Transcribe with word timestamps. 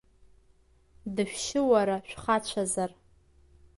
Дышәшьы 1.15 1.61
уара, 1.71 1.97
шәхацәазар! 2.09 2.91